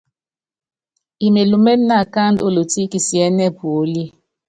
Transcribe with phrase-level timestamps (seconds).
[1.25, 4.05] Imelúmené naakáandú olotí kisiɛ́nɛ́ puólíe.